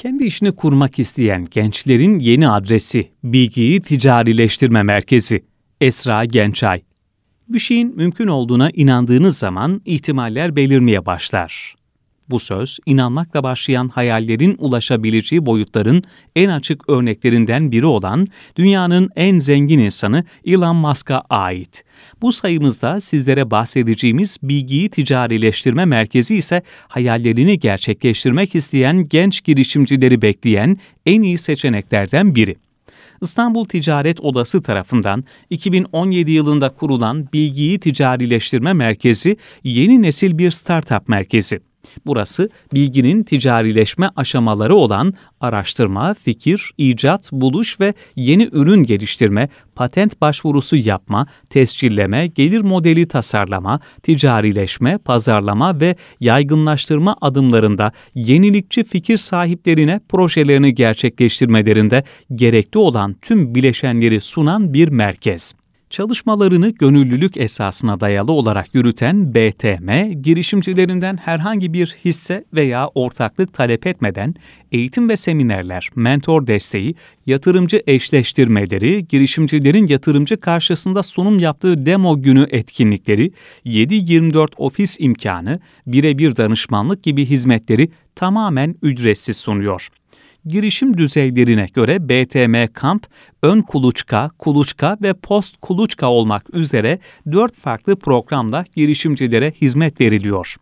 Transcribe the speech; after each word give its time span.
Kendi 0.00 0.24
işini 0.24 0.52
kurmak 0.52 0.98
isteyen 0.98 1.46
gençlerin 1.50 2.18
yeni 2.18 2.48
adresi 2.48 3.10
Bilgiyi 3.24 3.80
Ticarileştirme 3.80 4.82
Merkezi. 4.82 5.44
Esra 5.80 6.24
Gençay. 6.24 6.82
Bir 7.48 7.58
şeyin 7.58 7.96
mümkün 7.96 8.26
olduğuna 8.26 8.70
inandığınız 8.70 9.38
zaman 9.38 9.82
ihtimaller 9.84 10.56
belirmeye 10.56 11.06
başlar. 11.06 11.74
Bu 12.30 12.38
söz, 12.38 12.78
inanmakla 12.86 13.42
başlayan 13.42 13.88
hayallerin 13.88 14.56
ulaşabileceği 14.58 15.46
boyutların 15.46 16.02
en 16.36 16.48
açık 16.48 16.90
örneklerinden 16.90 17.72
biri 17.72 17.86
olan 17.86 18.26
dünyanın 18.56 19.10
en 19.16 19.38
zengin 19.38 19.78
insanı 19.78 20.24
Elon 20.44 20.76
Musk'a 20.76 21.22
ait. 21.30 21.84
Bu 22.22 22.32
sayımızda 22.32 23.00
sizlere 23.00 23.50
bahsedeceğimiz 23.50 24.38
bilgiyi 24.42 24.90
ticarileştirme 24.90 25.84
merkezi 25.84 26.36
ise 26.36 26.62
hayallerini 26.88 27.58
gerçekleştirmek 27.58 28.54
isteyen 28.54 29.04
genç 29.04 29.44
girişimcileri 29.44 30.22
bekleyen 30.22 30.76
en 31.06 31.22
iyi 31.22 31.38
seçeneklerden 31.38 32.34
biri. 32.34 32.56
İstanbul 33.22 33.64
Ticaret 33.64 34.20
Odası 34.20 34.62
tarafından 34.62 35.24
2017 35.50 36.30
yılında 36.30 36.68
kurulan 36.68 37.28
Bilgiyi 37.32 37.78
Ticarileştirme 37.78 38.72
Merkezi 38.72 39.36
yeni 39.64 40.02
nesil 40.02 40.38
bir 40.38 40.50
startup 40.50 41.08
merkezi. 41.08 41.69
Burası 42.06 42.48
bilginin 42.74 43.22
ticarileşme 43.22 44.10
aşamaları 44.16 44.74
olan 44.74 45.14
araştırma, 45.40 46.14
fikir, 46.14 46.72
icat, 46.78 47.32
buluş 47.32 47.80
ve 47.80 47.94
yeni 48.16 48.48
ürün 48.52 48.82
geliştirme, 48.82 49.48
patent 49.74 50.20
başvurusu 50.20 50.76
yapma, 50.76 51.26
tescilleme, 51.50 52.26
gelir 52.26 52.60
modeli 52.60 53.08
tasarlama, 53.08 53.80
ticarileşme, 54.02 54.98
pazarlama 54.98 55.80
ve 55.80 55.96
yaygınlaştırma 56.20 57.16
adımlarında 57.20 57.92
yenilikçi 58.14 58.84
fikir 58.84 59.16
sahiplerine 59.16 60.00
projelerini 60.08 60.74
gerçekleştirmelerinde 60.74 62.04
gerekli 62.34 62.78
olan 62.78 63.16
tüm 63.22 63.54
bileşenleri 63.54 64.20
sunan 64.20 64.74
bir 64.74 64.88
merkez. 64.88 65.54
Çalışmalarını 65.90 66.70
gönüllülük 66.70 67.36
esasına 67.36 68.00
dayalı 68.00 68.32
olarak 68.32 68.74
yürüten 68.74 69.34
BTM, 69.34 70.12
girişimcilerinden 70.22 71.16
herhangi 71.16 71.72
bir 71.72 71.96
hisse 72.04 72.44
veya 72.54 72.88
ortaklık 72.94 73.52
talep 73.52 73.86
etmeden 73.86 74.34
eğitim 74.72 75.08
ve 75.08 75.16
seminerler, 75.16 75.90
mentor 75.94 76.46
desteği, 76.46 76.94
yatırımcı 77.26 77.82
eşleştirmeleri, 77.86 79.08
girişimcilerin 79.08 79.86
yatırımcı 79.86 80.40
karşısında 80.40 81.02
sunum 81.02 81.38
yaptığı 81.38 81.86
demo 81.86 82.22
günü 82.22 82.46
etkinlikleri, 82.50 83.32
7-24 83.66 84.48
ofis 84.56 84.96
imkanı, 85.00 85.60
birebir 85.86 86.36
danışmanlık 86.36 87.02
gibi 87.02 87.26
hizmetleri 87.26 87.90
tamamen 88.14 88.74
ücretsiz 88.82 89.36
sunuyor 89.36 89.88
girişim 90.46 90.96
düzeylerine 90.98 91.66
göre 91.74 92.08
BTM 92.08 92.72
Kamp, 92.72 93.06
ön 93.42 93.62
kuluçka, 93.62 94.30
kuluçka 94.38 94.96
ve 95.02 95.14
post 95.14 95.56
kuluçka 95.60 96.10
olmak 96.10 96.54
üzere 96.54 96.98
dört 97.32 97.56
farklı 97.56 97.96
programda 97.96 98.64
girişimcilere 98.76 99.52
hizmet 99.60 100.00
veriliyor. 100.00 100.56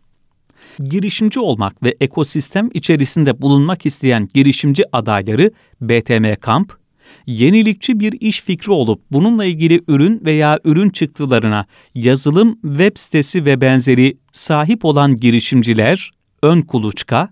Girişimci 0.79 1.39
olmak 1.39 1.83
ve 1.83 1.95
ekosistem 1.99 2.69
içerisinde 2.73 3.41
bulunmak 3.41 3.85
isteyen 3.85 4.27
girişimci 4.33 4.83
adayları 4.91 5.51
BTM 5.81 6.33
Kamp, 6.41 6.73
yenilikçi 7.27 7.99
bir 7.99 8.21
iş 8.21 8.41
fikri 8.41 8.71
olup 8.71 9.01
bununla 9.11 9.45
ilgili 9.45 9.81
ürün 9.87 10.21
veya 10.25 10.59
ürün 10.63 10.89
çıktılarına 10.89 11.65
yazılım, 11.95 12.59
web 12.61 12.97
sitesi 12.97 13.45
ve 13.45 13.61
benzeri 13.61 14.17
sahip 14.31 14.85
olan 14.85 15.15
girişimciler 15.15 16.11
ön 16.43 16.61
kuluçka, 16.61 17.29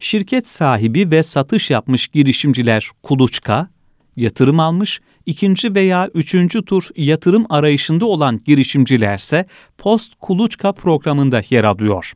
şirket 0.00 0.48
sahibi 0.48 1.10
ve 1.10 1.22
satış 1.22 1.70
yapmış 1.70 2.08
girişimciler 2.08 2.90
kuluçka, 3.02 3.68
yatırım 4.16 4.60
almış, 4.60 5.00
ikinci 5.26 5.74
veya 5.74 6.08
üçüncü 6.14 6.64
tur 6.64 6.88
yatırım 6.96 7.46
arayışında 7.50 8.06
olan 8.06 8.40
girişimcilerse 8.44 9.46
post 9.78 10.12
kuluçka 10.20 10.72
programında 10.72 11.42
yer 11.50 11.64
alıyor. 11.64 12.12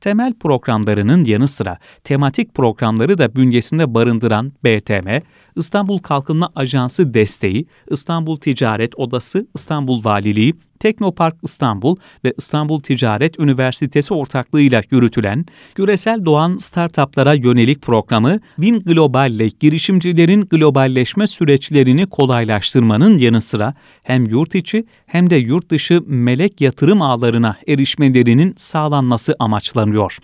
Temel 0.00 0.34
programlarının 0.34 1.24
yanı 1.24 1.48
sıra 1.48 1.78
tematik 2.04 2.54
programları 2.54 3.18
da 3.18 3.34
bünyesinde 3.34 3.94
barındıran 3.94 4.52
BTM, 4.64 5.08
İstanbul 5.56 5.98
Kalkınma 5.98 6.50
Ajansı 6.54 7.14
desteği, 7.14 7.66
İstanbul 7.90 8.36
Ticaret 8.36 8.98
Odası, 8.98 9.46
İstanbul 9.54 10.04
Valiliği, 10.04 10.54
Teknopark 10.80 11.36
İstanbul 11.42 11.96
ve 12.24 12.34
İstanbul 12.38 12.80
Ticaret 12.80 13.40
Üniversitesi 13.40 14.14
ortaklığıyla 14.14 14.82
yürütülen 14.90 15.46
küresel 15.74 16.24
doğan 16.24 16.56
startuplara 16.56 17.34
yönelik 17.34 17.82
programı 17.82 18.40
Win 18.56 18.80
Global 18.80 19.30
ile 19.30 19.48
girişimcilerin 19.48 20.40
globalleşme 20.40 21.26
süreçlerini 21.26 22.06
kolaylaştırmanın 22.06 23.18
yanı 23.18 23.40
sıra 23.40 23.74
hem 24.04 24.24
yurt 24.24 24.54
içi 24.54 24.84
hem 25.06 25.30
de 25.30 25.36
yurt 25.36 25.70
dışı 25.70 26.02
melek 26.06 26.60
yatırım 26.60 27.02
ağlarına 27.02 27.56
erişmelerinin 27.66 28.54
sağlanması 28.56 29.34
amaçlanıyor 29.38 30.18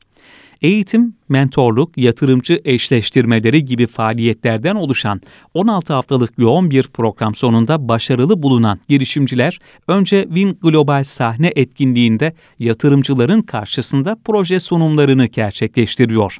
eğitim, 0.62 1.14
mentorluk, 1.28 1.98
yatırımcı 1.98 2.60
eşleştirmeleri 2.64 3.64
gibi 3.64 3.86
faaliyetlerden 3.86 4.74
oluşan 4.74 5.20
16 5.54 5.92
haftalık 5.92 6.38
yoğun 6.38 6.70
bir 6.70 6.82
program 6.82 7.34
sonunda 7.34 7.88
başarılı 7.88 8.42
bulunan 8.42 8.78
girişimciler 8.88 9.58
önce 9.88 10.22
Win 10.22 10.58
Global 10.62 11.04
sahne 11.04 11.52
etkinliğinde 11.56 12.34
yatırımcıların 12.58 13.42
karşısında 13.42 14.16
proje 14.24 14.60
sunumlarını 14.60 15.26
gerçekleştiriyor. 15.26 16.38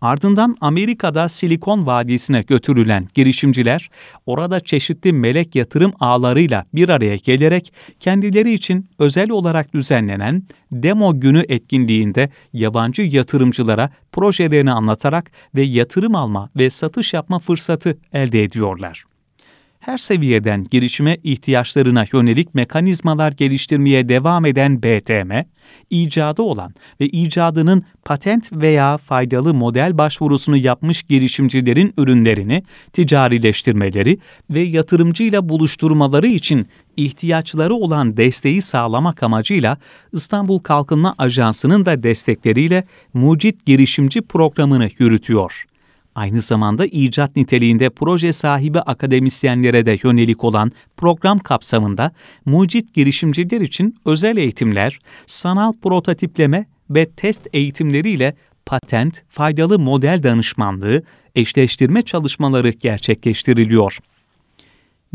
Ardından 0.00 0.56
Amerika'da 0.60 1.28
Silikon 1.28 1.86
Vadisi'ne 1.86 2.42
götürülen 2.42 3.08
girişimciler 3.14 3.90
orada 4.26 4.60
çeşitli 4.60 5.12
melek 5.12 5.54
yatırım 5.54 5.92
ağlarıyla 6.00 6.64
bir 6.74 6.88
araya 6.88 7.16
gelerek 7.16 7.72
kendileri 8.00 8.52
için 8.52 8.90
özel 8.98 9.30
olarak 9.30 9.74
düzenlenen 9.74 10.42
demo 10.72 11.20
günü 11.20 11.44
etkinliğinde 11.48 12.30
yabancı 12.52 13.02
yatırımcılara 13.02 13.90
projelerini 14.12 14.72
anlatarak 14.72 15.30
ve 15.54 15.62
yatırım 15.62 16.14
alma 16.14 16.50
ve 16.56 16.70
satış 16.70 17.14
yapma 17.14 17.38
fırsatı 17.38 17.98
elde 18.12 18.42
ediyorlar 18.44 19.09
her 19.80 19.98
seviyeden 19.98 20.64
girişime 20.70 21.16
ihtiyaçlarına 21.24 22.04
yönelik 22.12 22.54
mekanizmalar 22.54 23.32
geliştirmeye 23.32 24.08
devam 24.08 24.44
eden 24.44 24.82
BTM, 24.82 25.32
icadı 25.90 26.42
olan 26.42 26.74
ve 27.00 27.08
icadının 27.08 27.84
patent 28.04 28.52
veya 28.52 28.96
faydalı 28.96 29.54
model 29.54 29.98
başvurusunu 29.98 30.56
yapmış 30.56 31.02
girişimcilerin 31.02 31.94
ürünlerini 31.96 32.62
ticarileştirmeleri 32.92 34.18
ve 34.50 34.60
yatırımcıyla 34.60 35.48
buluşturmaları 35.48 36.26
için 36.26 36.66
ihtiyaçları 36.96 37.74
olan 37.74 38.16
desteği 38.16 38.62
sağlamak 38.62 39.22
amacıyla 39.22 39.78
İstanbul 40.12 40.58
Kalkınma 40.58 41.14
Ajansı'nın 41.18 41.86
da 41.86 42.02
destekleriyle 42.02 42.84
Mucit 43.14 43.66
Girişimci 43.66 44.22
programını 44.22 44.88
yürütüyor 44.98 45.64
aynı 46.14 46.40
zamanda 46.40 46.86
icat 46.86 47.36
niteliğinde 47.36 47.90
proje 47.90 48.32
sahibi 48.32 48.80
akademisyenlere 48.80 49.86
de 49.86 49.98
yönelik 50.04 50.44
olan 50.44 50.72
program 50.96 51.38
kapsamında 51.38 52.12
mucit 52.46 52.94
girişimciler 52.94 53.60
için 53.60 53.96
özel 54.04 54.36
eğitimler, 54.36 54.98
sanal 55.26 55.72
prototipleme 55.72 56.66
ve 56.90 57.04
test 57.06 57.46
eğitimleriyle 57.52 58.34
patent, 58.66 59.22
faydalı 59.28 59.78
model 59.78 60.22
danışmanlığı, 60.22 61.02
eşleştirme 61.34 62.02
çalışmaları 62.02 62.70
gerçekleştiriliyor 62.70 63.98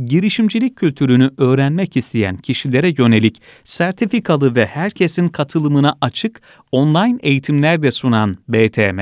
girişimcilik 0.06 0.76
kültürünü 0.76 1.32
öğrenmek 1.38 1.98
isteyen 1.98 2.38
kişilere 2.38 2.94
yönelik 2.98 3.42
sertifikalı 3.64 4.56
ve 4.56 4.66
herkesin 4.66 5.28
katılımına 5.28 5.96
açık 6.02 6.42
online 6.72 7.18
eğitimler 7.22 7.84
de 7.84 7.92
sunan 7.92 8.38
BTM, 8.48 9.00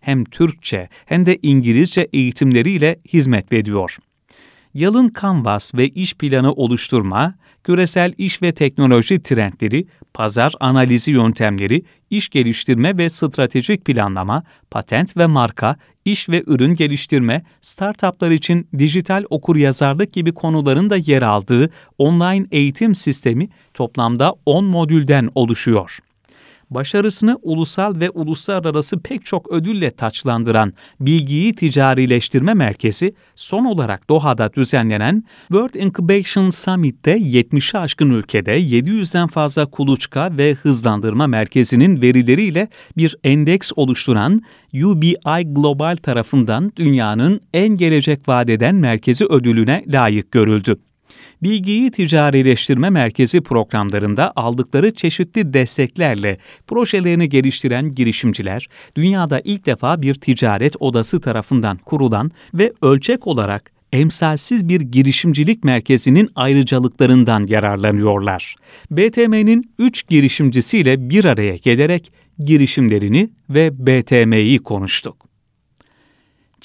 hem 0.00 0.24
Türkçe 0.24 0.88
hem 1.04 1.26
de 1.26 1.38
İngilizce 1.42 2.08
eğitimleriyle 2.12 3.00
hizmet 3.12 3.52
veriyor. 3.52 3.98
Yalın 4.74 5.08
kanvas 5.08 5.74
ve 5.74 5.88
iş 5.88 6.14
planı 6.14 6.52
oluşturma, 6.52 7.34
küresel 7.64 8.12
iş 8.18 8.42
ve 8.42 8.52
teknoloji 8.52 9.22
trendleri, 9.22 9.86
pazar 10.14 10.52
analizi 10.60 11.10
yöntemleri, 11.10 11.82
iş 12.10 12.28
geliştirme 12.28 12.98
ve 12.98 13.08
stratejik 13.08 13.84
planlama, 13.84 14.42
patent 14.70 15.16
ve 15.16 15.26
marka, 15.26 15.76
iş 16.06 16.28
ve 16.28 16.42
ürün 16.46 16.74
geliştirme, 16.74 17.42
startuplar 17.60 18.30
için 18.30 18.68
dijital 18.78 19.24
okuryazarlık 19.30 20.12
gibi 20.12 20.34
konuların 20.34 20.90
da 20.90 20.96
yer 20.96 21.22
aldığı 21.22 21.70
online 21.98 22.46
eğitim 22.50 22.94
sistemi 22.94 23.48
toplamda 23.74 24.34
10 24.46 24.64
modülden 24.64 25.30
oluşuyor. 25.34 25.98
Başarısını 26.70 27.38
ulusal 27.42 28.00
ve 28.00 28.10
uluslararası 28.10 28.98
pek 29.00 29.24
çok 29.24 29.52
ödülle 29.52 29.90
taçlandıran 29.90 30.72
Bilgiyi 31.00 31.54
Ticarileştirme 31.54 32.54
Merkezi, 32.54 33.14
son 33.34 33.64
olarak 33.64 34.08
Doha'da 34.08 34.52
düzenlenen 34.52 35.24
World 35.48 35.74
Incubation 35.74 36.50
Summit'te 36.50 37.16
70'i 37.16 37.78
aşkın 37.78 38.10
ülkede 38.10 38.60
700'den 38.60 39.26
fazla 39.28 39.66
kuluçka 39.66 40.36
ve 40.36 40.54
hızlandırma 40.54 41.26
merkezinin 41.26 42.02
verileriyle 42.02 42.68
bir 42.96 43.16
endeks 43.24 43.72
oluşturan 43.76 44.42
UBI 44.74 45.16
Global 45.44 45.96
tarafından 45.96 46.72
dünyanın 46.76 47.40
en 47.54 47.68
gelecek 47.68 48.28
vadeden 48.28 48.74
merkezi 48.74 49.26
ödülüne 49.26 49.84
layık 49.88 50.30
görüldü. 50.30 50.76
Bilgiyi 51.42 51.90
Ticarileştirme 51.90 52.90
Merkezi 52.90 53.40
programlarında 53.40 54.32
aldıkları 54.36 54.94
çeşitli 54.94 55.52
desteklerle 55.54 56.38
projelerini 56.66 57.28
geliştiren 57.28 57.90
girişimciler, 57.90 58.68
dünyada 58.96 59.40
ilk 59.44 59.66
defa 59.66 60.02
bir 60.02 60.14
ticaret 60.14 60.76
odası 60.80 61.20
tarafından 61.20 61.76
kurulan 61.76 62.30
ve 62.54 62.72
ölçek 62.82 63.26
olarak 63.26 63.76
emsalsiz 63.92 64.68
bir 64.68 64.80
girişimcilik 64.80 65.64
merkezinin 65.64 66.28
ayrıcalıklarından 66.34 67.46
yararlanıyorlar. 67.46 68.56
BTM'nin 68.90 69.70
3 69.78 70.08
girişimcisiyle 70.08 71.10
bir 71.10 71.24
araya 71.24 71.56
gelerek 71.56 72.12
girişimlerini 72.38 73.30
ve 73.50 73.86
BTM'yi 73.86 74.58
konuştuk. 74.58 75.25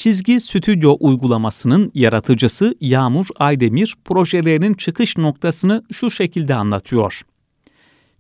Çizgi 0.02 0.40
Stüdyo 0.40 0.98
uygulamasının 1.00 1.92
yaratıcısı 1.96 2.76
Yağmur 2.82 3.28
Aydemir 3.36 3.96
projelerinin 4.06 4.74
çıkış 4.74 5.18
noktasını 5.18 5.84
şu 5.94 6.12
şekilde 6.12 6.56
anlatıyor. 6.56 7.22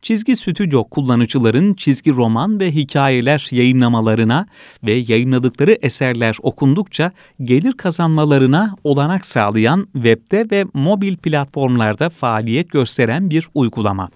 Çizgi 0.01 0.35
Stüdyo 0.35 0.83
kullanıcıların 0.83 1.73
çizgi 1.73 2.11
roman 2.11 2.59
ve 2.59 2.71
hikayeler 2.71 3.47
yayınlamalarına 3.51 4.47
ve 4.83 4.93
yayınladıkları 5.07 5.77
eserler 5.81 6.37
okundukça 6.41 7.11
gelir 7.43 7.71
kazanmalarına 7.71 8.75
olanak 8.83 9.25
sağlayan 9.25 9.87
webde 9.93 10.47
ve 10.51 10.65
mobil 10.73 11.17
platformlarda 11.17 12.09
faaliyet 12.09 12.69
gösteren 12.69 13.29
bir 13.29 13.47
uygulama. 13.53 14.09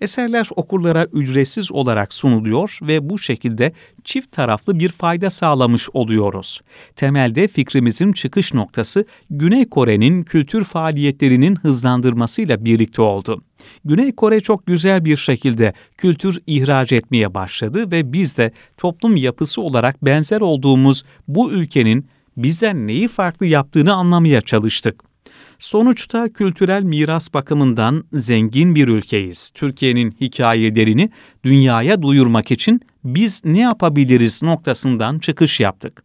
Eserler 0.00 0.48
okurlara 0.56 1.04
ücretsiz 1.04 1.72
olarak 1.72 2.14
sunuluyor 2.14 2.78
ve 2.82 3.10
bu 3.10 3.18
şekilde 3.18 3.72
çift 4.04 4.32
taraflı 4.32 4.78
bir 4.78 4.88
fayda 4.88 5.30
sağlamış 5.30 5.88
oluyoruz. 5.92 6.60
Temelde 6.96 7.48
fikrimizin 7.48 8.12
çıkış 8.12 8.54
noktası 8.54 9.04
Güney 9.30 9.68
Kore'nin 9.68 10.22
kültür 10.22 10.64
faaliyetlerinin 10.64 11.56
hızlandırmasıyla 11.56 12.64
birlikte 12.64 13.02
oldu. 13.02 13.42
Güney 13.84 14.12
Kore 14.12 14.40
çok 14.40 14.66
güzel 14.66 15.04
bir 15.04 15.16
şekilde 15.16 15.72
kültür 15.98 16.38
ihraç 16.46 16.92
etmeye 16.92 17.34
başladı 17.34 17.90
ve 17.90 18.12
biz 18.12 18.38
de 18.38 18.52
toplum 18.76 19.16
yapısı 19.16 19.62
olarak 19.62 20.04
benzer 20.04 20.40
olduğumuz 20.40 21.04
bu 21.28 21.52
ülkenin 21.52 22.06
bizden 22.36 22.86
neyi 22.86 23.08
farklı 23.08 23.46
yaptığını 23.46 23.94
anlamaya 23.94 24.40
çalıştık. 24.40 25.09
Sonuçta 25.60 26.28
kültürel 26.28 26.82
miras 26.82 27.34
bakımından 27.34 28.04
zengin 28.12 28.74
bir 28.74 28.88
ülkeyiz. 28.88 29.50
Türkiye'nin 29.50 30.14
hikayelerini 30.20 31.10
dünyaya 31.44 32.02
duyurmak 32.02 32.50
için 32.50 32.80
biz 33.04 33.42
ne 33.44 33.58
yapabiliriz 33.58 34.42
noktasından 34.42 35.18
çıkış 35.18 35.60
yaptık. 35.60 36.02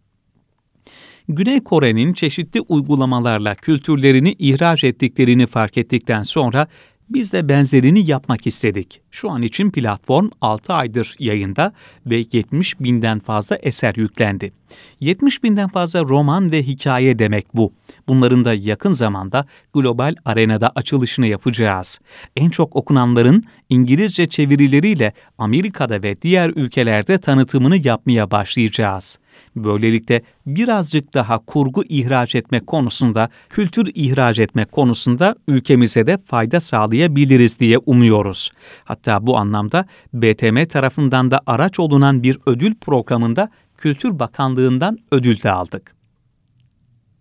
Güney 1.30 1.64
Kore'nin 1.64 2.14
çeşitli 2.14 2.62
uygulamalarla 2.62 3.56
kültürlerini 3.56 4.36
ihraç 4.40 4.84
ettiklerini 4.84 5.48
fark 5.48 5.78
ettikten 5.78 6.24
sonra 6.24 6.68
biz 7.10 7.34
de 7.34 7.50
benzerini 7.50 8.10
yapmak 8.10 8.48
istedik. 8.48 9.02
Şu 9.16 9.32
an 9.32 9.42
için 9.42 9.72
platform 9.72 10.30
6 10.42 10.74
aydır 10.74 11.16
yayında 11.20 11.74
ve 12.06 12.26
70 12.32 12.80
binden 12.80 13.20
fazla 13.20 13.56
eser 13.56 13.94
yüklendi. 13.96 14.52
70 15.00 15.44
binden 15.44 15.70
fazla 15.70 16.04
roman 16.04 16.52
ve 16.52 16.64
hikaye 16.64 17.20
demek 17.20 17.46
bu. 17.54 17.74
Bunların 18.08 18.46
da 18.46 18.54
yakın 18.54 18.92
zamanda 18.92 19.46
global 19.74 20.16
arenada 20.26 20.72
açılışını 20.76 21.28
yapacağız. 21.28 22.00
En 22.36 22.50
çok 22.50 22.76
okunanların 22.76 23.44
İngilizce 23.70 24.26
çevirileriyle 24.30 25.14
Amerika'da 25.38 26.04
ve 26.04 26.22
diğer 26.22 26.50
ülkelerde 26.50 27.18
tanıtımını 27.18 27.78
yapmaya 27.88 28.32
başlayacağız. 28.32 29.20
Böylelikle 29.56 30.22
birazcık 30.46 31.14
daha 31.14 31.40
kurgu 31.40 31.84
ihraç 31.90 32.36
etmek 32.36 32.68
konusunda, 32.68 33.30
kültür 33.50 33.92
ihraç 33.96 34.40
etmek 34.40 34.72
konusunda 34.72 35.36
ülkemize 35.48 36.08
de 36.08 36.18
fayda 36.26 36.60
sağlayabiliriz 36.60 37.60
diye 37.60 37.78
umuyoruz. 37.78 38.52
Hatta 38.84 39.05
bu 39.22 39.38
anlamda 39.38 39.86
BTM 40.14 40.66
tarafından 40.66 41.32
da 41.32 41.42
araç 41.46 41.80
olunan 41.80 42.24
bir 42.24 42.40
ödül 42.46 42.76
programında 42.76 43.50
Kültür 43.78 44.20
Bakanlığı'ndan 44.20 44.98
ödül 45.12 45.42
de 45.42 45.52
aldık. 45.52 45.96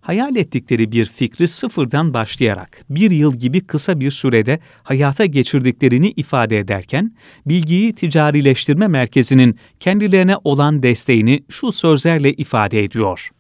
Hayal 0.01 0.37
ettikleri 0.37 0.93
bir 0.93 1.07
fikri 1.07 1.49
sıfırdan 1.49 2.15
başlayarak 2.15 2.85
bir 2.91 3.11
yıl 3.11 3.35
gibi 3.35 3.61
kısa 3.61 4.01
bir 4.01 4.11
sürede 4.11 4.59
hayata 4.83 5.27
geçirdiklerini 5.27 6.11
ifade 6.11 6.59
ederken, 6.59 7.13
Bilgiyi 7.47 7.95
Ticarileştirme 7.95 8.89
Merkezi'nin 8.89 9.59
kendilerine 9.81 10.37
olan 10.45 10.83
desteğini 10.83 11.45
şu 11.49 11.73
sözlerle 11.73 12.33
ifade 12.33 12.85
ediyor 12.85 13.31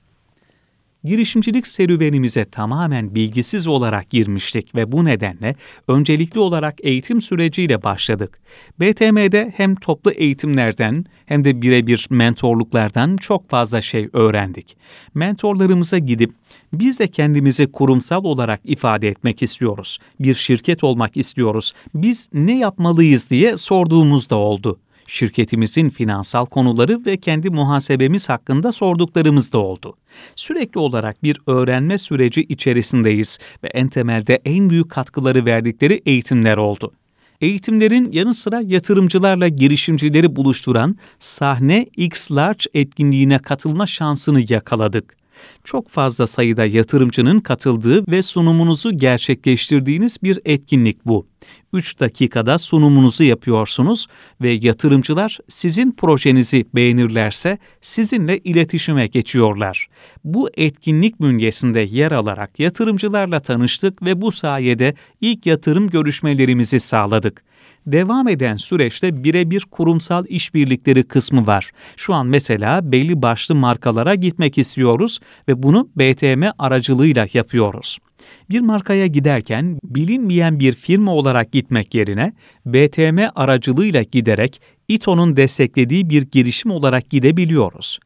girişimcilik 1.05 1.67
serüvenimize 1.67 2.45
tamamen 2.45 3.15
bilgisiz 3.15 3.67
olarak 3.67 4.11
girmiştik 4.11 4.75
ve 4.75 4.93
bu 4.93 5.05
nedenle 5.05 5.55
öncelikli 5.89 6.39
olarak 6.39 6.75
eğitim 6.83 7.21
süreciyle 7.21 7.83
başladık. 7.83 8.41
BTM'de 8.81 9.53
hem 9.57 9.75
toplu 9.75 10.11
eğitimlerden 10.11 11.05
hem 11.27 11.45
de 11.45 11.63
birebir 11.63 12.07
mentorluklardan 12.11 13.17
çok 13.17 13.51
fazla 13.51 13.83
şey 13.83 14.09
öğrendik. 14.13 14.77
Mentorlarımıza 15.15 15.99
gidip 15.99 16.33
biz 16.73 16.99
de 16.99 17.09
kendimizi 17.09 17.73
kurumsal 17.73 18.25
olarak 18.25 18.61
ifade 18.65 19.09
etmek 19.09 19.43
istiyoruz. 19.43 19.99
Bir 20.21 20.35
şirket 20.35 20.85
olmak 20.85 21.17
istiyoruz. 21.17 21.73
Biz 21.95 22.29
ne 22.33 22.59
yapmalıyız 22.59 23.31
diye 23.31 23.57
sorduğumuz 23.57 24.31
da 24.31 24.37
oldu 24.37 24.79
şirketimizin 25.07 25.91
finansal 25.91 26.47
konuları 26.47 27.07
ve 27.07 27.17
kendi 27.17 27.51
muhasebemiz 27.51 28.29
hakkında 28.29 28.73
sorduklarımız 28.73 29.53
da 29.53 29.59
oldu. 29.59 29.97
Sürekli 30.37 30.79
olarak 30.79 31.23
bir 31.23 31.41
öğrenme 31.47 31.99
süreci 31.99 32.41
içerisindeyiz 32.41 33.39
ve 33.65 33.69
en 33.69 33.89
temelde 33.89 34.41
en 34.45 34.71
büyük 34.71 34.91
katkıları 34.91 35.45
verdikleri 35.45 36.03
eğitimler 36.07 36.57
oldu. 36.57 36.93
Eğitimlerin 37.41 38.13
yanı 38.13 38.35
sıra 38.35 38.61
yatırımcılarla 38.65 39.49
girişimcileri 39.49 40.37
buluşturan 40.37 40.97
Sahne 41.19 41.87
X 41.97 42.33
Large 42.33 42.65
etkinliğine 42.75 43.39
katılma 43.39 43.87
şansını 43.87 44.53
yakaladık 44.53 45.24
çok 45.65 45.89
fazla 45.89 46.27
sayıda 46.27 46.67
yatırımcının 46.67 47.41
katıldığı 47.41 48.11
ve 48.11 48.23
sunumunuzu 48.23 48.93
gerçekleştirdiğiniz 48.97 50.23
bir 50.23 50.39
etkinlik 50.45 51.07
bu. 51.07 51.27
3 51.73 52.01
dakikada 52.01 52.59
sunumunuzu 52.59 53.25
yapıyorsunuz 53.25 54.07
ve 54.41 54.51
yatırımcılar 54.51 55.39
sizin 55.49 55.93
projenizi 55.93 56.65
beğenirlerse 56.75 57.59
sizinle 57.81 58.39
iletişime 58.39 59.07
geçiyorlar. 59.07 59.89
Bu 60.25 60.51
etkinlik 60.57 61.21
bünyesinde 61.21 61.81
yer 61.81 62.13
alarak 62.13 62.61
yatırımcılarla 62.61 63.41
tanıştık 63.41 64.03
ve 64.03 64.21
bu 64.21 64.33
sayede 64.33 64.95
ilk 65.21 65.47
yatırım 65.47 65.91
görüşmelerimizi 65.91 66.81
sağladık 66.81 67.45
devam 67.87 68.29
eden 68.29 68.57
süreçte 68.57 69.25
birebir 69.25 69.61
kurumsal 69.71 70.25
işbirlikleri 70.29 71.03
kısmı 71.03 71.47
var. 71.47 71.71
Şu 71.97 72.15
an 72.15 72.27
mesela 72.27 72.93
belli 72.93 73.23
başlı 73.23 73.55
markalara 73.55 74.15
gitmek 74.15 74.59
istiyoruz 74.59 75.19
ve 75.49 75.63
bunu 75.63 75.89
BTM 75.97 76.45
aracılığıyla 76.59 77.27
yapıyoruz. 77.33 77.99
Bir 78.51 78.61
markaya 78.61 79.07
giderken 79.07 79.79
bilinmeyen 79.85 80.61
bir 80.61 80.73
firma 80.73 81.15
olarak 81.15 81.53
gitmek 81.53 81.95
yerine 81.95 82.33
BTM 82.67 83.19
aracılığıyla 83.35 84.03
giderek 84.03 84.61
İTO'nun 84.89 85.37
desteklediği 85.37 86.11
bir 86.11 86.23
girişim 86.23 86.71
olarak 86.71 87.11
gidebiliyoruz. 87.11 87.99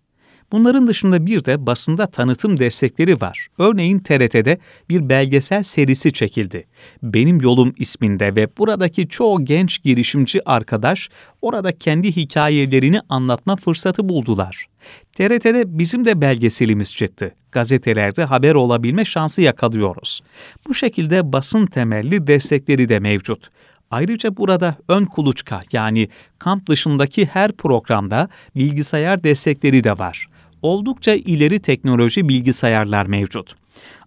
Bunların 0.53 0.87
dışında 0.87 1.27
bir 1.27 1.45
de 1.45 1.67
basında 1.67 2.07
tanıtım 2.07 2.59
destekleri 2.59 3.21
var. 3.21 3.49
Örneğin 3.59 3.99
TRT'de 3.99 4.59
bir 4.89 5.09
belgesel 5.09 5.63
serisi 5.63 6.13
çekildi. 6.13 6.67
Benim 7.03 7.41
Yolum 7.41 7.75
isminde 7.79 8.35
ve 8.35 8.49
buradaki 8.59 9.09
çoğu 9.09 9.45
genç 9.45 9.83
girişimci 9.83 10.49
arkadaş 10.49 11.09
orada 11.43 11.73
kendi 11.73 12.17
hikayelerini 12.17 13.01
anlatma 13.09 13.57
fırsatı 13.57 14.09
buldular. 14.09 14.67
TRT'de 15.13 15.79
bizim 15.79 16.05
de 16.05 16.21
belgeselimiz 16.21 16.95
çıktı. 16.95 17.35
Gazetelerde 17.53 18.25
haber 18.25 18.55
olabilme 18.55 19.05
şansı 19.05 19.43
yakalıyoruz. 19.43 20.21
Bu 20.69 20.75
şekilde 20.75 21.33
basın 21.33 21.67
temelli 21.67 22.27
destekleri 22.27 22.89
de 22.89 22.99
mevcut. 22.99 23.49
Ayrıca 23.91 24.37
burada 24.37 24.77
ön 24.89 25.05
kuluçka 25.05 25.63
yani 25.73 26.09
kamp 26.39 26.69
dışındaki 26.69 27.27
her 27.27 27.53
programda 27.53 28.29
bilgisayar 28.57 29.25
destekleri 29.25 29.85
de 29.85 29.99
var 29.99 30.29
oldukça 30.63 31.15
ileri 31.15 31.61
teknoloji 31.61 32.29
bilgisayarlar 32.29 33.07
mevcut. 33.07 33.55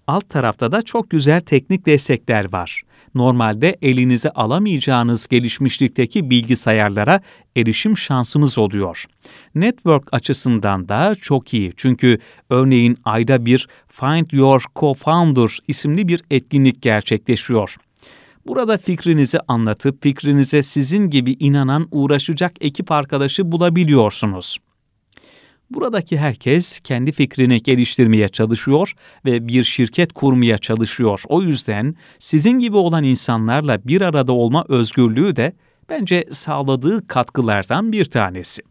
Alt 0.07 0.29
tarafta 0.29 0.71
da 0.71 0.81
çok 0.81 1.09
güzel 1.09 1.41
teknik 1.41 1.85
destekler 1.85 2.51
var. 2.53 2.81
normalde 3.15 3.77
elinize 3.81 4.29
alamayacağınız 4.29 5.27
gelişmişlikteki 5.27 6.29
bilgisayarlara 6.29 7.21
erişim 7.55 7.97
şansımız 7.97 8.57
oluyor. 8.57 9.05
Network 9.55 10.03
açısından 10.11 10.89
da 10.89 11.15
çok 11.21 11.53
iyi 11.53 11.73
çünkü 11.77 12.19
örneğin 12.49 12.97
ayda 13.03 13.45
bir 13.45 13.67
Find 13.87 14.31
Your 14.31 14.63
Co-Founder 14.75 15.59
isimli 15.67 16.07
bir 16.07 16.21
etkinlik 16.31 16.81
gerçekleşiyor. 16.81 17.75
Burada 18.47 18.77
fikrinizi 18.77 19.39
anlatıp 19.47 20.03
fikrinize 20.03 20.63
sizin 20.63 21.09
gibi 21.09 21.31
inanan 21.31 21.87
uğraşacak 21.91 22.51
ekip 22.61 22.91
arkadaşı 22.91 23.51
bulabiliyorsunuz. 23.51 24.57
Buradaki 25.73 26.17
herkes 26.17 26.79
kendi 26.79 27.11
fikrini 27.11 27.63
geliştirmeye 27.63 28.29
çalışıyor 28.29 28.93
ve 29.25 29.47
bir 29.47 29.63
şirket 29.63 30.13
kurmaya 30.13 30.57
çalışıyor. 30.57 31.23
O 31.27 31.41
yüzden 31.41 31.95
sizin 32.19 32.59
gibi 32.59 32.77
olan 32.77 33.03
insanlarla 33.03 33.79
bir 33.85 34.01
arada 34.01 34.33
olma 34.33 34.65
özgürlüğü 34.69 35.35
de 35.35 35.53
bence 35.89 36.25
sağladığı 36.31 37.07
katkılardan 37.07 37.91
bir 37.91 38.05
tanesi. 38.05 38.61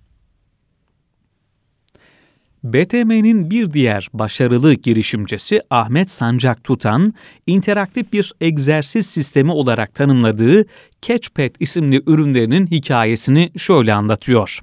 BTM'nin 2.64 3.50
bir 3.50 3.73
diğer 3.73 4.09
başarılı 4.12 4.75
girişimcisi 4.75 5.61
Ahmet 5.71 6.11
Sancak 6.11 6.64
Tutan, 6.64 7.14
interaktif 7.47 8.12
bir 8.12 8.33
egzersiz 8.40 9.07
sistemi 9.07 9.52
olarak 9.52 9.95
tanımladığı 9.95 10.64
Catchpad 11.02 11.54
isimli 11.61 12.02
ürünlerinin 12.07 12.66
hikayesini 12.66 13.50
şöyle 13.57 13.95
anlatıyor 13.95 14.61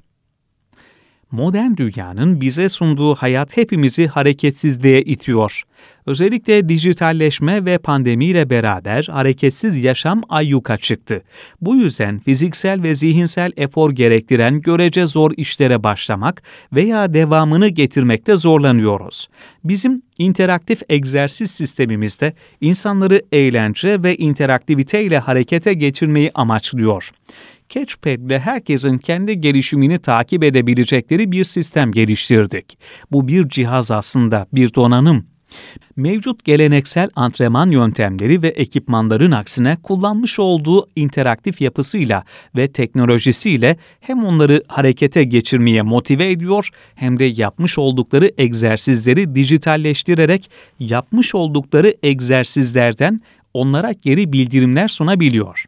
modern 1.30 1.76
dünyanın 1.76 2.40
bize 2.40 2.68
sunduğu 2.68 3.14
hayat 3.14 3.56
hepimizi 3.56 4.06
hareketsizliğe 4.06 5.02
itiyor. 5.02 5.62
Özellikle 6.06 6.68
dijitalleşme 6.68 7.64
ve 7.64 7.78
pandemiyle 7.78 8.50
beraber 8.50 9.04
hareketsiz 9.10 9.76
yaşam 9.76 10.22
ayyuka 10.28 10.76
çıktı. 10.76 11.22
Bu 11.60 11.76
yüzden 11.76 12.18
fiziksel 12.18 12.82
ve 12.82 12.94
zihinsel 12.94 13.52
efor 13.56 13.90
gerektiren 13.90 14.60
görece 14.60 15.06
zor 15.06 15.32
işlere 15.36 15.82
başlamak 15.82 16.42
veya 16.72 17.14
devamını 17.14 17.68
getirmekte 17.68 18.36
zorlanıyoruz. 18.36 19.28
Bizim 19.64 20.02
interaktif 20.18 20.82
egzersiz 20.88 21.50
sistemimizde 21.50 22.32
insanları 22.60 23.22
eğlence 23.32 24.02
ve 24.02 24.16
interaktivite 24.16 25.04
ile 25.04 25.18
harekete 25.18 25.74
geçirmeyi 25.74 26.30
amaçlıyor. 26.34 27.10
Catchpad 27.68 28.18
ile 28.18 28.38
herkesin 28.38 28.98
kendi 28.98 29.40
gelişimini 29.40 29.98
takip 29.98 30.44
edebilecekleri 30.44 31.32
bir 31.32 31.44
sistem 31.44 31.92
geliştirdik. 31.92 32.78
Bu 33.12 33.28
bir 33.28 33.48
cihaz 33.48 33.90
aslında, 33.90 34.46
bir 34.52 34.74
donanım. 34.74 35.26
Mevcut 35.96 36.44
geleneksel 36.44 37.08
antrenman 37.16 37.70
yöntemleri 37.70 38.42
ve 38.42 38.48
ekipmanların 38.48 39.30
aksine 39.30 39.76
kullanmış 39.82 40.38
olduğu 40.38 40.86
interaktif 40.96 41.60
yapısıyla 41.60 42.24
ve 42.56 42.66
teknolojisiyle 42.66 43.76
hem 44.00 44.24
onları 44.24 44.62
harekete 44.68 45.24
geçirmeye 45.24 45.82
motive 45.82 46.30
ediyor 46.30 46.68
hem 46.94 47.18
de 47.18 47.24
yapmış 47.24 47.78
oldukları 47.78 48.30
egzersizleri 48.38 49.34
dijitalleştirerek 49.34 50.50
yapmış 50.78 51.34
oldukları 51.34 51.94
egzersizlerden 52.02 53.20
onlara 53.54 53.92
geri 53.92 54.32
bildirimler 54.32 54.88
sunabiliyor. 54.88 55.64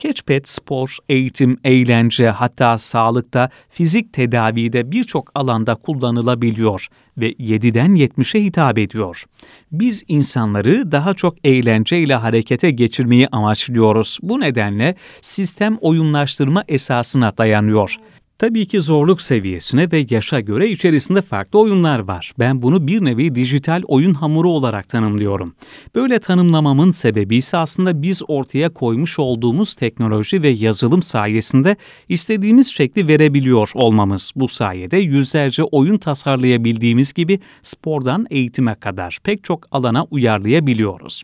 Catchpad 0.00 0.40
spor, 0.44 0.96
eğitim, 1.08 1.56
eğlence 1.64 2.30
hatta 2.30 2.78
sağlıkta, 2.78 3.50
fizik 3.68 4.12
tedavide 4.12 4.92
birçok 4.92 5.30
alanda 5.34 5.74
kullanılabiliyor 5.74 6.86
ve 7.18 7.32
7'den 7.32 7.90
70'e 7.90 8.44
hitap 8.44 8.78
ediyor. 8.78 9.24
Biz 9.72 10.04
insanları 10.08 10.92
daha 10.92 11.14
çok 11.14 11.34
eğlenceyle 11.44 12.14
harekete 12.14 12.70
geçirmeyi 12.70 13.28
amaçlıyoruz. 13.32 14.18
Bu 14.22 14.40
nedenle 14.40 14.94
sistem 15.20 15.78
oyunlaştırma 15.80 16.64
esasına 16.68 17.36
dayanıyor. 17.38 17.96
Tabii 18.40 18.66
ki 18.66 18.80
zorluk 18.80 19.22
seviyesine 19.22 19.92
ve 19.92 20.06
yaşa 20.10 20.40
göre 20.40 20.68
içerisinde 20.68 21.22
farklı 21.22 21.58
oyunlar 21.58 21.98
var. 21.98 22.32
Ben 22.38 22.62
bunu 22.62 22.86
bir 22.86 23.04
nevi 23.04 23.34
dijital 23.34 23.82
oyun 23.88 24.14
hamuru 24.14 24.50
olarak 24.50 24.88
tanımlıyorum. 24.88 25.54
Böyle 25.94 26.18
tanımlamamın 26.18 26.90
sebebi 26.90 27.36
ise 27.36 27.56
aslında 27.56 28.02
biz 28.02 28.22
ortaya 28.28 28.68
koymuş 28.68 29.18
olduğumuz 29.18 29.74
teknoloji 29.74 30.42
ve 30.42 30.48
yazılım 30.48 31.02
sayesinde 31.02 31.76
istediğimiz 32.08 32.72
şekli 32.72 33.08
verebiliyor 33.08 33.70
olmamız. 33.74 34.32
Bu 34.36 34.48
sayede 34.48 34.96
yüzlerce 34.96 35.62
oyun 35.62 35.98
tasarlayabildiğimiz 35.98 37.12
gibi 37.12 37.40
spordan 37.62 38.26
eğitime 38.30 38.74
kadar 38.74 39.18
pek 39.24 39.44
çok 39.44 39.66
alana 39.70 40.04
uyarlayabiliyoruz. 40.10 41.22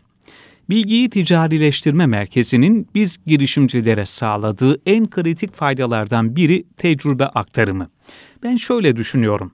Bilgiyi 0.69 1.09
Ticarileştirme 1.09 2.05
Merkezi'nin 2.05 2.87
biz 2.95 3.17
girişimcilere 3.25 4.05
sağladığı 4.05 4.81
en 4.85 5.09
kritik 5.09 5.55
faydalardan 5.55 6.35
biri 6.35 6.63
tecrübe 6.77 7.25
aktarımı. 7.25 7.87
Ben 8.43 8.55
şöyle 8.55 8.95
düşünüyorum. 8.95 9.51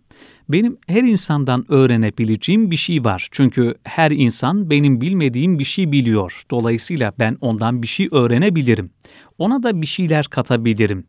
Benim 0.49 0.77
her 0.87 1.03
insandan 1.03 1.65
öğrenebileceğim 1.69 2.71
bir 2.71 2.77
şey 2.77 3.03
var. 3.03 3.27
Çünkü 3.31 3.75
her 3.83 4.11
insan 4.11 4.69
benim 4.69 5.01
bilmediğim 5.01 5.59
bir 5.59 5.63
şey 5.63 5.91
biliyor. 5.91 6.43
Dolayısıyla 6.51 7.13
ben 7.19 7.37
ondan 7.41 7.81
bir 7.81 7.87
şey 7.87 8.07
öğrenebilirim. 8.11 8.89
Ona 9.37 9.63
da 9.63 9.81
bir 9.81 9.87
şeyler 9.87 10.25
katabilirim. 10.25 11.05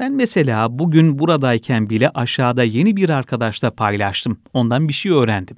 Ben 0.00 0.12
mesela 0.12 0.78
bugün 0.78 1.18
buradayken 1.18 1.90
bile 1.90 2.08
aşağıda 2.08 2.64
yeni 2.64 2.96
bir 2.96 3.08
arkadaşla 3.08 3.70
paylaştım. 3.70 4.38
Ondan 4.54 4.88
bir 4.88 4.92
şey 4.92 5.12
öğrendim. 5.12 5.56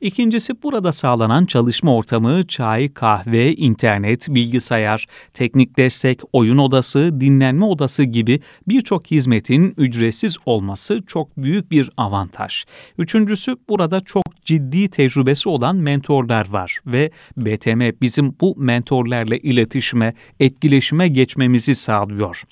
İkincisi 0.00 0.62
burada 0.62 0.92
sağlanan 0.92 1.46
çalışma 1.46 1.96
ortamı, 1.96 2.46
çay, 2.46 2.92
kahve, 2.92 3.54
internet, 3.54 4.28
bilgisayar, 4.28 5.06
teknik 5.34 5.76
destek, 5.78 6.20
oyun 6.32 6.58
odası, 6.58 7.20
dinlenme 7.20 7.64
odası 7.64 8.04
gibi 8.04 8.40
birçok 8.68 9.10
hizmetin 9.10 9.74
ücretsiz 9.76 10.36
olması 10.46 11.02
çok 11.06 11.36
büyük 11.36 11.70
bir 11.70 11.90
avantaj. 11.96 12.64
Üçüncüsü 12.98 13.56
burada 13.68 14.00
çok 14.00 14.24
ciddi 14.44 14.90
tecrübesi 14.90 15.48
olan 15.48 15.76
mentorlar 15.76 16.48
var 16.50 16.78
ve 16.86 17.10
BTM 17.36 18.00
bizim 18.02 18.34
bu 18.40 18.54
mentorlarla 18.56 19.36
iletişime, 19.36 20.14
etkileşime 20.40 21.08
geçmemizi 21.08 21.74
sağlıyor 21.74 22.44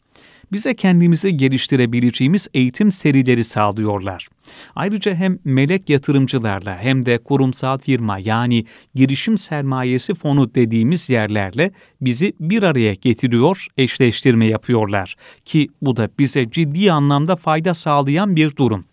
bize 0.52 0.75
kendimizi 0.75 1.37
geliştirebileceğimiz 1.37 2.49
eğitim 2.54 2.92
serileri 2.92 3.45
sağlıyorlar. 3.45 4.28
Ayrıca 4.75 5.14
hem 5.14 5.38
melek 5.45 5.90
yatırımcılarla 5.90 6.78
hem 6.78 7.07
de 7.07 7.19
kurumsal 7.19 7.78
firma 7.78 8.19
yani 8.19 8.64
girişim 8.95 9.38
sermayesi 9.38 10.14
fonu 10.14 10.54
dediğimiz 10.54 11.11
yerlerle 11.11 11.71
bizi 12.00 12.33
bir 12.40 12.62
araya 12.62 12.95
getiriyor, 12.95 13.66
eşleştirme 13.76 14.47
yapıyorlar 14.47 15.16
ki 15.45 15.69
bu 15.83 15.97
da 15.97 16.09
bize 16.19 16.50
ciddi 16.50 16.92
anlamda 16.92 17.37
fayda 17.37 17.75
sağlayan 17.75 18.37
bir 18.37 18.57
durum. 18.57 18.85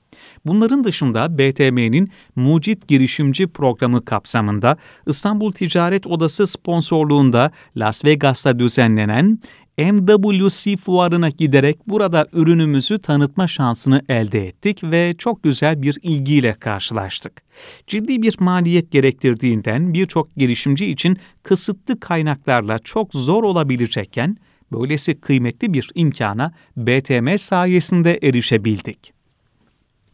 Bunların 0.46 0.84
dışında 0.84 1.38
BTM'nin 1.38 2.12
Mucit 2.36 2.88
Girişimci 2.88 3.48
Programı 3.48 4.06
kapsamında 4.06 4.78
İstanbul 5.08 5.52
Ticaret 5.52 6.08
Odası 6.08 6.48
sponsorluğunda 6.48 7.52
Las 7.78 8.06
Vegas'ta 8.06 8.60
düzenlenen 8.60 9.40
MWC 9.78 10.76
fuarına 10.76 11.30
giderek 11.30 11.88
burada 11.88 12.28
ürünümüzü 12.34 13.00
tanıtma 13.00 13.48
şansını 13.48 14.02
elde 14.10 14.48
ettik 14.48 14.84
ve 14.84 15.16
çok 15.18 15.44
güzel 15.44 15.82
bir 15.82 15.98
ilgiyle 16.02 16.54
karşılaştık. 16.54 17.42
Ciddi 17.88 18.22
bir 18.22 18.36
maliyet 18.40 18.92
gerektirdiğinden 18.92 19.94
birçok 19.94 20.36
girişimci 20.36 20.86
için 20.86 21.18
kısıtlı 21.44 22.00
kaynaklarla 22.00 22.80
çok 22.80 23.14
zor 23.14 23.44
olabilecekken 23.44 24.38
böylesi 24.72 25.22
kıymetli 25.22 25.74
bir 25.74 25.90
imkana 25.96 26.52
BTM 26.78 27.36
sayesinde 27.38 28.20
erişebildik. 28.24 29.17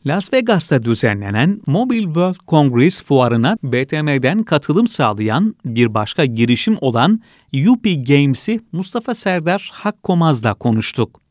Las 0.05 0.33
Vegas'ta 0.33 0.83
düzenlenen 0.83 1.61
Mobile 1.67 2.03
World 2.03 2.35
Congress 2.47 3.03
fuarına 3.03 3.57
BTM'den 3.63 4.43
katılım 4.43 4.87
sağlayan 4.87 5.55
bir 5.65 5.93
başka 5.93 6.25
girişim 6.25 6.77
olan 6.81 7.21
Yupi 7.51 8.03
Games'i 8.03 8.59
Mustafa 8.71 9.13
Serdar 9.13 9.69
Hakkomaz'la 9.73 10.53
konuştuk. 10.53 11.21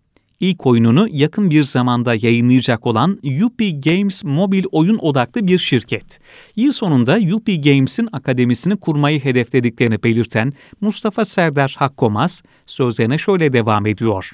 İlk 0.40 0.66
oyununu 0.66 1.08
yakın 1.10 1.50
bir 1.50 1.62
zamanda 1.62 2.14
yayınlayacak 2.14 2.86
olan 2.86 3.18
Yupi 3.22 3.80
Games 3.80 4.24
mobil 4.24 4.64
oyun 4.72 4.98
odaklı 4.98 5.46
bir 5.46 5.58
şirket. 5.58 6.20
Yıl 6.56 6.72
sonunda 6.72 7.16
Yupi 7.16 7.60
Games'in 7.60 8.08
akademisini 8.12 8.76
kurmayı 8.76 9.24
hedeflediklerini 9.24 10.02
belirten 10.02 10.52
Mustafa 10.80 11.24
Serdar 11.24 11.74
Hakkomaz 11.78 12.42
sözlerine 12.66 13.18
şöyle 13.18 13.52
devam 13.52 13.86
ediyor. 13.86 14.32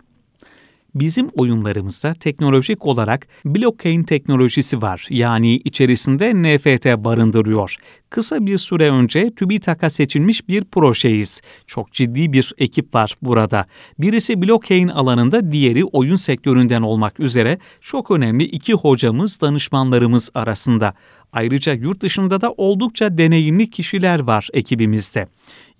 Bizim 0.94 1.28
oyunlarımızda 1.28 2.14
teknolojik 2.14 2.86
olarak 2.86 3.26
blockchain 3.44 4.02
teknolojisi 4.02 4.82
var. 4.82 5.06
Yani 5.10 5.56
içerisinde 5.56 6.34
NFT 6.34 7.04
barındırıyor. 7.04 7.76
Kısa 8.10 8.46
bir 8.46 8.58
süre 8.58 8.90
önce 8.90 9.30
TÜBİTAK'a 9.34 9.90
seçilmiş 9.90 10.48
bir 10.48 10.64
projeyiz. 10.64 11.40
Çok 11.66 11.92
ciddi 11.92 12.32
bir 12.32 12.52
ekip 12.58 12.94
var 12.94 13.16
burada. 13.22 13.66
Birisi 13.98 14.42
blockchain 14.42 14.88
alanında, 14.88 15.52
diğeri 15.52 15.84
oyun 15.84 16.16
sektöründen 16.16 16.82
olmak 16.82 17.20
üzere 17.20 17.58
çok 17.80 18.10
önemli 18.10 18.44
iki 18.44 18.74
hocamız, 18.74 19.40
danışmanlarımız 19.40 20.30
arasında. 20.34 20.94
Ayrıca 21.32 21.72
yurt 21.72 22.00
dışında 22.00 22.40
da 22.40 22.52
oldukça 22.56 23.18
deneyimli 23.18 23.70
kişiler 23.70 24.20
var 24.20 24.48
ekibimizde. 24.52 25.28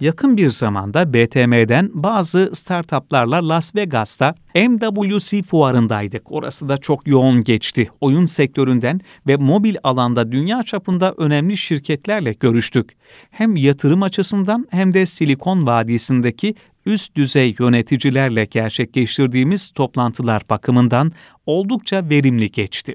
Yakın 0.01 0.37
bir 0.37 0.49
zamanda 0.49 1.13
BTM'den 1.15 1.91
bazı 1.95 2.51
startuplarla 2.55 3.49
Las 3.49 3.75
Vegas'ta 3.75 4.35
MWC 4.55 5.43
fuarındaydık. 5.43 6.33
Orası 6.33 6.69
da 6.69 6.79
çok 6.79 7.09
yoğun 7.09 7.45
geçti. 7.45 7.91
Oyun 8.01 8.27
sektöründen 8.27 9.01
ve 9.27 9.37
mobil 9.37 9.77
alanda 9.83 10.33
dünya 10.33 10.63
çapında 10.63 11.15
önemli 11.17 11.57
şirketlerle 11.57 12.33
görüştük. 12.33 12.97
Hem 13.31 13.57
yatırım 13.57 14.03
açısından 14.03 14.67
hem 14.71 14.95
de 14.95 15.07
Silikon 15.07 15.67
Vadisi'ndeki 15.67 16.55
üst 16.87 17.17
düzey 17.17 17.55
yöneticilerle 17.59 18.45
gerçekleştirdiğimiz 18.45 19.71
toplantılar 19.71 20.43
bakımından 20.51 21.13
oldukça 21.47 22.09
verimli 22.11 22.51
geçti. 22.51 22.95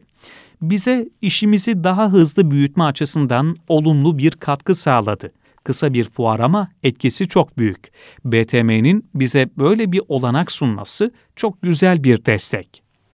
Bize 0.62 1.10
işimizi 1.22 1.84
daha 1.84 2.12
hızlı 2.12 2.52
büyütme 2.52 2.84
açısından 2.84 3.56
olumlu 3.68 4.18
bir 4.18 4.32
katkı 4.32 4.76
sağladı. 4.76 5.32
Kısa 5.64 5.94
bir 5.94 6.10
fuar 6.10 6.40
ama 6.40 6.72
etkisi 6.84 7.28
çok 7.28 7.58
büyük. 7.58 7.92
BTM'nin 8.26 9.10
bize 9.16 9.50
böyle 9.58 9.92
bir 9.92 10.02
olanak 10.08 10.52
sunması 10.52 11.12
çok 11.36 11.62
güzel 11.62 12.04
bir 12.04 12.26
destek. 12.26 12.83